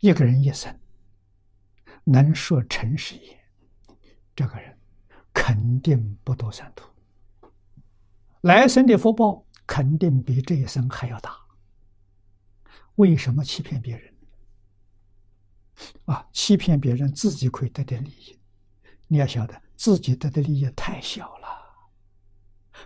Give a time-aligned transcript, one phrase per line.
[0.00, 0.78] 一个人一生
[2.04, 3.38] 能说诚实言，
[4.34, 4.78] 这个人
[5.32, 6.88] 肯定不多三途，
[8.42, 11.36] 来生的福报肯定比这一生还要大。
[12.96, 14.14] 为什么欺骗别人？
[16.06, 18.38] 啊，欺骗别人自己可以得点利益，
[19.08, 21.48] 你要晓得自己得的利益太小了，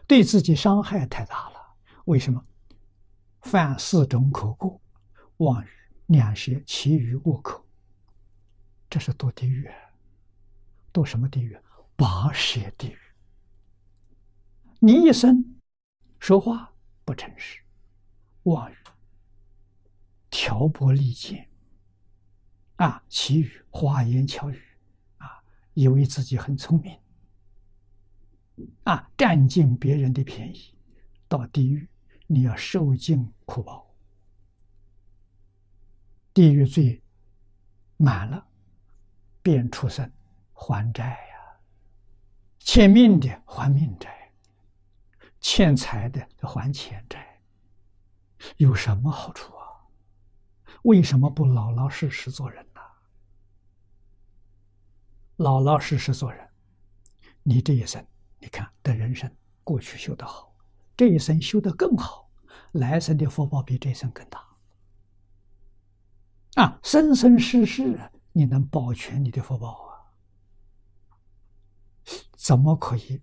[0.07, 1.77] 对自己伤害太大了。
[2.07, 2.45] 为什么？
[3.43, 4.81] 犯四种口过：
[5.39, 5.69] 妄语、
[6.11, 7.65] 两舌、綺语、恶口，
[8.89, 9.71] 这是堕地狱。
[10.93, 11.57] 堕什么地狱？
[11.95, 12.99] 拔舌地狱。
[14.81, 15.61] 你一生
[16.19, 17.61] 说话不诚实，
[18.43, 18.75] 妄语。
[20.31, 21.49] 挑拨离间，
[22.75, 24.61] 啊，綺语花言巧语，
[25.19, 25.41] 啊，
[25.75, 26.99] 以为自己很聪明，
[28.83, 30.75] 啊，占尽别人的便宜，
[31.29, 31.89] 到地狱
[32.27, 33.90] 你要受尽苦报。
[36.41, 37.03] 地狱罪
[37.99, 38.49] 满了，
[39.43, 40.11] 变畜生
[40.55, 41.61] 还债呀，
[42.61, 44.33] 欠命的还命债，
[45.39, 47.43] 欠财的还钱债，
[48.57, 49.67] 有什么好处啊？
[50.85, 52.81] 为什么不老老实实做人呢？
[55.37, 56.49] 老老实实做人，
[57.43, 58.03] 你这一生，
[58.39, 59.31] 你看的人生
[59.63, 60.57] 过去修得好，
[60.97, 62.31] 这一生修得更好，
[62.73, 64.50] 来生的福报比这一生更大。
[66.61, 67.99] 啊，生生世世
[68.33, 70.13] 你能保全你的福报啊？
[72.37, 73.23] 怎么可以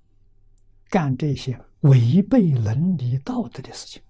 [0.90, 4.02] 干这些违背伦理道德的事情？